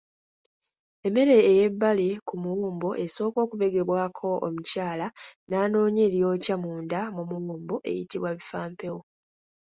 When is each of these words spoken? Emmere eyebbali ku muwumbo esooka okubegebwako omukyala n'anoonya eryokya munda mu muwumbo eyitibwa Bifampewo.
Emmere 1.07 1.35
eyebbali 1.51 2.09
ku 2.27 2.33
muwumbo 2.43 2.89
esooka 3.05 3.39
okubegebwako 3.45 4.29
omukyala 4.47 5.07
n'anoonya 5.49 6.01
eryokya 6.07 6.55
munda 6.63 6.99
mu 7.15 7.23
muwumbo 7.31 7.75
eyitibwa 7.89 8.29
Bifampewo. 8.37 9.01